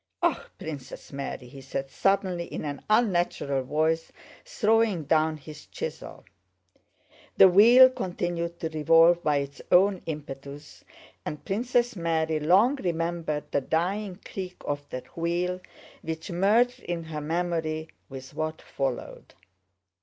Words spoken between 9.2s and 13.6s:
by its own impetus, and Princess Mary long remembered